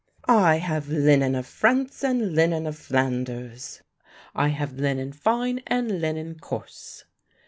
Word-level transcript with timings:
"I 0.25 0.55
have 0.55 0.87
linen 0.89 1.35
of 1.35 1.45
France 1.45 2.03
and 2.03 2.33
linen 2.33 2.65
of 2.65 2.75
Flanders; 2.75 3.83
I 4.33 4.47
have 4.47 4.73
linen 4.73 5.13
fine 5.13 5.59
and 5.67 6.01
linen 6.01 6.39
coarse." 6.39 7.03